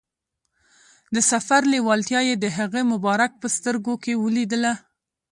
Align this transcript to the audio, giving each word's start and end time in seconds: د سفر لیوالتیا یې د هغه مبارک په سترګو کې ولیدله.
د 1.15 1.17
سفر 1.31 1.61
لیوالتیا 1.73 2.21
یې 2.27 2.35
د 2.43 2.45
هغه 2.57 2.79
مبارک 2.91 3.31
په 3.41 3.47
سترګو 3.55 3.93
کې 4.03 4.13
ولیدله. 4.23 4.73